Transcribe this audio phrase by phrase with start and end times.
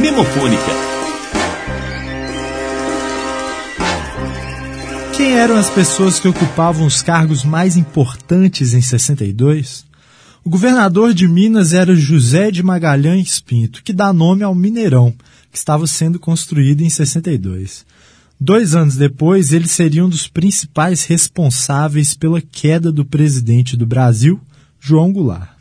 [0.00, 0.62] Memofônica.
[5.14, 9.84] Quem eram as pessoas que ocupavam os cargos mais importantes em 62?
[10.42, 15.14] O governador de Minas era José de Magalhães Pinto, que dá nome ao Mineirão,
[15.50, 17.84] que estava sendo construído em 62.
[18.40, 24.40] Dois anos depois, ele seria um dos principais responsáveis pela queda do presidente do Brasil,
[24.80, 25.51] João Goulart.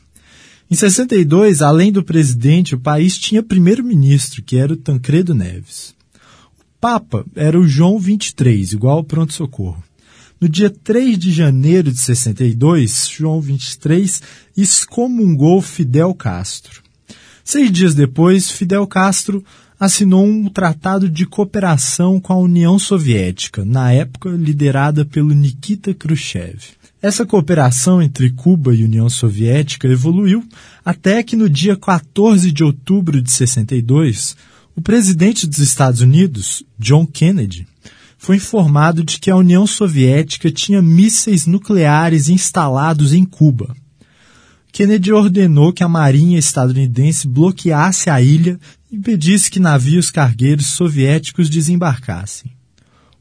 [0.72, 5.94] Em 62, além do presidente, o país tinha primeiro-ministro, que era o Tancredo Neves.
[6.58, 9.84] O Papa era o João 23, igual ao pronto-socorro.
[10.40, 14.22] No dia 3 de janeiro de 62, João 23
[14.56, 16.82] excomungou Fidel Castro.
[17.44, 19.44] Seis dias depois, Fidel Castro
[19.78, 26.80] assinou um tratado de cooperação com a União Soviética, na época liderada pelo Nikita Khrushchev.
[27.02, 30.48] Essa cooperação entre Cuba e União Soviética evoluiu
[30.86, 34.36] até que no dia 14 de outubro de 62,
[34.76, 37.68] o presidente dos Estados Unidos, John Kennedy,
[38.20, 43.76] foi informado de que a União Soviética tinha mísseis nucleares instalados em Cuba.
[44.72, 48.60] Kennedy ordenou que a marinha estadunidense bloqueasse a ilha
[48.92, 52.52] e impedisse que navios cargueiros soviéticos desembarcassem.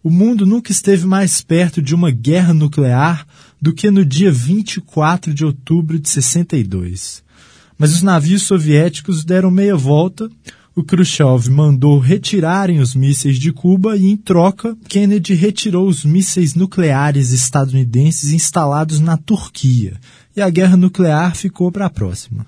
[0.03, 3.27] O mundo nunca esteve mais perto de uma guerra nuclear
[3.61, 7.23] do que no dia 24 de outubro de 62.
[7.79, 10.31] Mas os navios soviéticos deram meia volta,
[10.75, 16.55] o Khrushchev mandou retirarem os mísseis de Cuba e, em troca, Kennedy retirou os mísseis
[16.55, 19.99] nucleares estadunidenses instalados na Turquia,
[20.37, 22.47] e a guerra nuclear ficou para a próxima.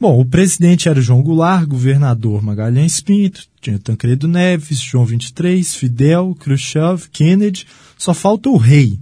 [0.00, 6.34] Bom, o presidente era João Goulart, governador Magalhães Pinto, tinha Tancredo Neves, João 23, Fidel,
[6.40, 7.66] Khrushchev, Kennedy,
[7.98, 8.98] só falta o rei.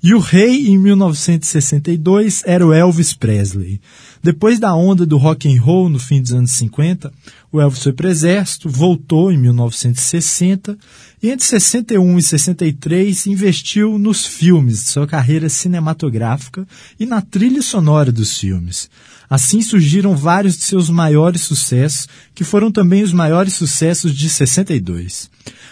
[0.00, 3.80] E o rei, em 1962, era o Elvis Presley.
[4.22, 7.12] Depois da onda do rock and roll no fim dos anos 50,
[7.50, 10.78] o Elvis foi para exército, voltou em 1960
[11.20, 16.66] e entre 61 e 63 investiu nos filmes de sua carreira cinematográfica
[16.98, 18.88] e na trilha sonora dos filmes.
[19.28, 25.28] Assim surgiram vários de seus maiores sucessos, que foram também os maiores sucessos de 62.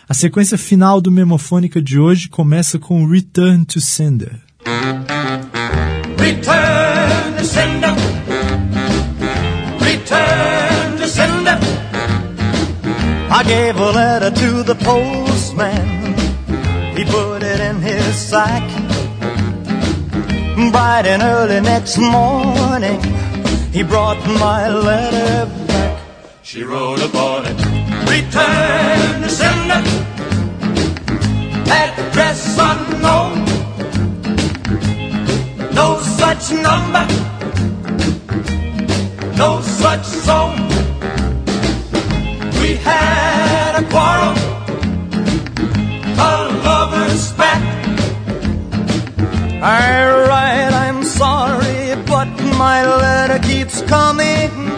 [0.08, 4.40] A sequência final do Memofônica de hoje começa com Return to Sender.
[6.16, 7.90] Return to sender.
[9.80, 11.58] Return to sender.
[13.32, 16.14] I gave a letter to the postman.
[16.96, 18.62] He put it in his sack.
[20.70, 23.00] Bright and early next morning,
[23.72, 25.98] he brought my letter back.
[26.44, 27.65] She wrote upon it.
[28.16, 29.82] Return to sender.
[31.68, 33.44] Address unknown.
[35.74, 37.04] No such number.
[39.36, 40.66] No such zone.
[42.60, 44.34] We had a quarrel.
[46.18, 46.32] A
[46.64, 47.62] lover's spat.
[49.62, 52.28] Alright, I'm sorry, but
[52.64, 54.75] my letter keeps coming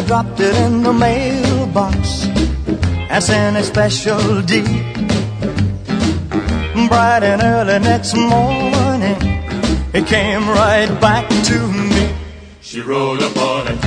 [0.00, 2.24] I dropped it in the mailbox
[3.10, 4.64] and sent a special deed.
[6.88, 9.18] Bright and early next morning,
[9.92, 12.14] it came right back to me.
[12.62, 13.78] She wrote upon it,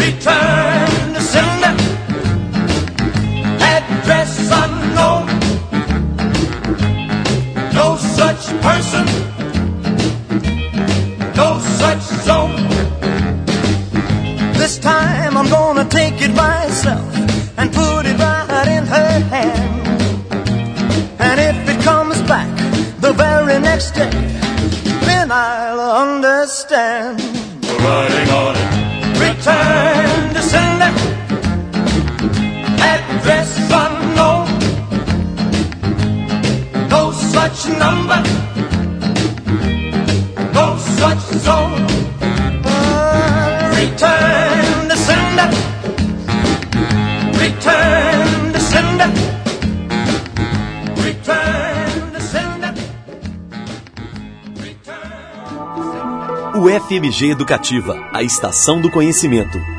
[0.00, 1.76] return to sender,
[3.60, 5.26] address unknown.
[7.74, 9.06] No such person,
[14.68, 17.08] This time I'm gonna take it myself
[17.56, 20.28] and put it right in her hand.
[21.18, 22.54] And if it comes back
[23.00, 24.10] the very next day,
[25.08, 27.18] then I'll understand.
[27.82, 28.70] Writing on it.
[29.26, 30.92] Return to sender.
[32.92, 33.50] Address
[33.82, 34.48] unknown.
[36.90, 38.20] No such number.
[40.52, 41.86] No such zone.
[42.66, 44.47] Uh, Return
[56.54, 59.77] O FMG Educativa, a estação do conhecimento.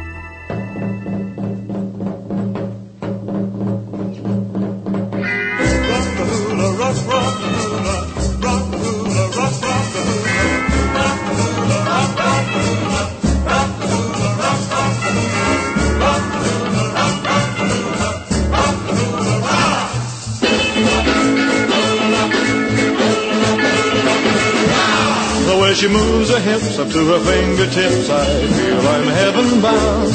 [25.79, 30.11] She moves her hips up to her fingertips, I feel I'm heaven bound.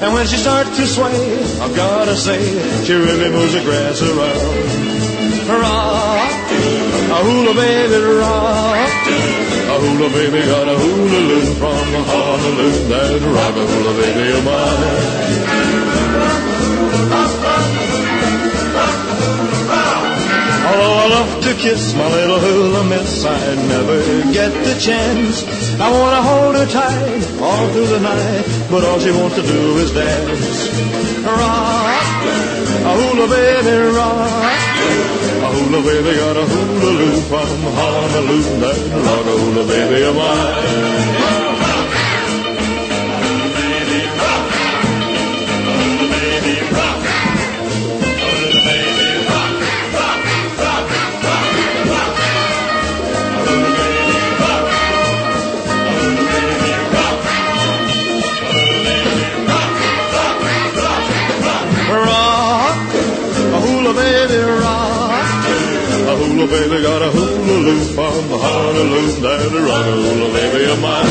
[0.00, 2.38] And when she starts to sway, I've gotta say,
[2.84, 4.54] she really moves the grass around.
[5.50, 6.30] Rock,
[7.10, 8.78] a hula baby, rock.
[9.66, 12.70] A hula baby got a hula loop from Honolulu.
[12.86, 15.48] That rock a hula baby of mine.
[20.68, 23.98] Although I love to kiss my little hula miss, I never
[24.32, 25.36] get the chance.
[25.80, 29.78] I wanna hold her tight all through the night, but all she wants to do
[29.78, 30.68] is dance.
[31.24, 32.20] Rock,
[32.84, 34.68] a hula baby, rock.
[35.46, 37.48] A hula baby got a hula loop from
[37.78, 38.60] Honolulu.
[38.60, 41.47] That rock a hula baby of mine.
[69.50, 69.56] Baby.
[69.56, 71.06] Oh well, baby of mine.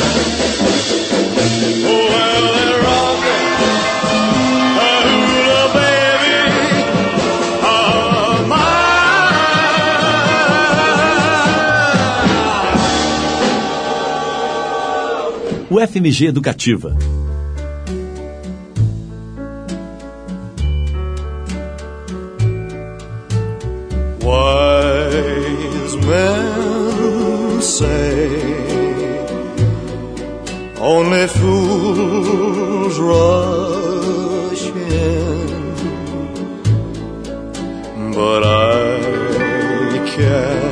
[15.70, 17.27] O FMG Educativa.
[31.08, 35.72] Only fools rush in,
[38.12, 40.67] but I can't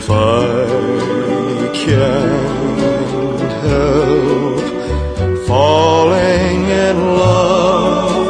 [0.00, 4.60] if I can't help
[5.46, 8.26] falling in love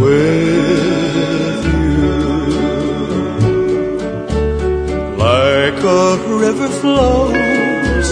[0.00, 2.16] with you?
[5.18, 6.08] like a
[6.44, 8.08] river flows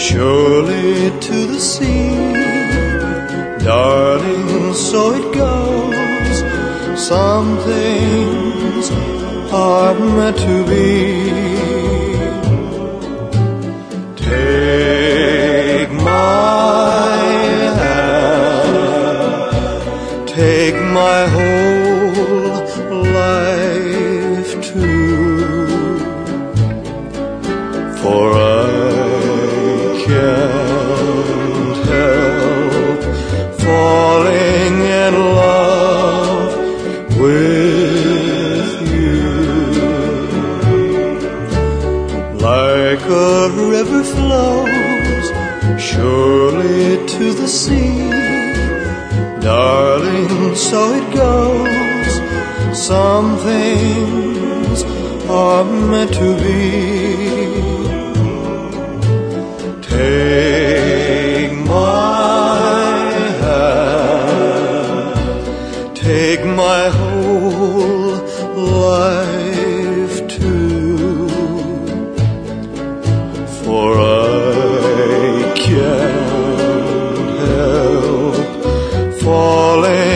[0.00, 2.16] surely to the sea.
[3.62, 6.38] Darling, so it goes.
[7.10, 8.90] Some things
[9.52, 11.51] are meant to be.
[21.02, 21.31] My
[50.56, 52.20] so it goes.
[52.78, 54.82] Some things
[55.28, 57.72] are meant to be.
[59.82, 62.58] Take my
[63.42, 65.16] hand,
[65.96, 68.16] take my whole
[68.56, 71.28] life too,
[73.62, 78.36] for I can't help
[79.20, 80.11] falling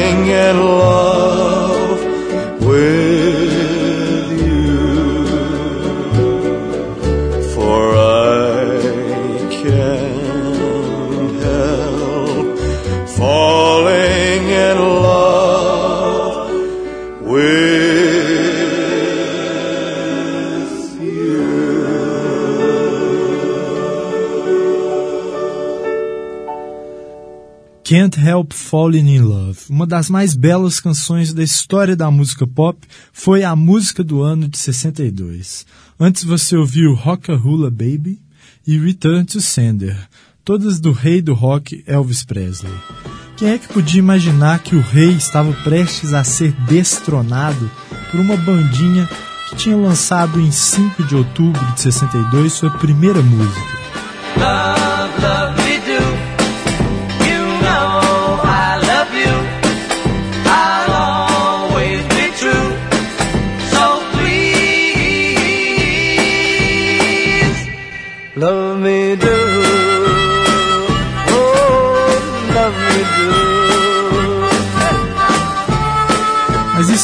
[27.89, 32.77] Can't Help Falling in Love, uma das mais belas canções da história da música pop,
[33.13, 35.65] foi a música do ano de 62.
[35.99, 38.19] Antes você ouviu Rock a Hula Baby
[38.67, 39.97] e Return to Sender,
[40.45, 42.75] todas do rei do rock Elvis Presley.
[43.37, 47.71] Quem é que podia imaginar que o rei estava prestes a ser destronado
[48.11, 49.09] por uma bandinha
[49.49, 53.61] que tinha lançado em 5 de outubro de 62 sua primeira música?
[54.37, 55.66] Love, love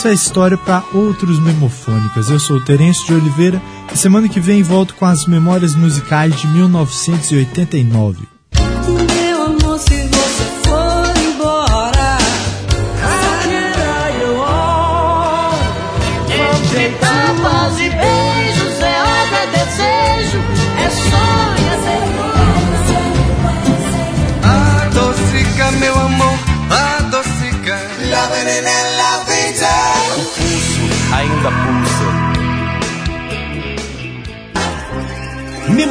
[0.02, 2.28] isso é história para outros memofônicas.
[2.28, 6.34] Eu sou o Terêncio de Oliveira e semana que vem volto com as memórias musicais
[6.40, 8.31] de 1989.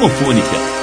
[0.02, 0.22] Pulsa.
[0.22, 0.81] Memofônica.